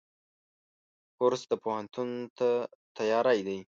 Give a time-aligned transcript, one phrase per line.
[1.17, 2.49] کورس د پوهنتون ته
[2.97, 3.59] تیاری دی.